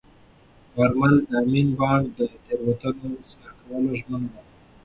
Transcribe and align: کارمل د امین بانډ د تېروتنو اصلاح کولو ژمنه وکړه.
کارمل 0.73 1.13
د 1.27 1.29
امین 1.43 1.67
بانډ 1.79 2.05
د 2.17 2.19
تېروتنو 2.45 3.09
اصلاح 3.23 3.53
کولو 3.61 3.91
ژمنه 3.99 4.27
وکړه. 4.33 4.51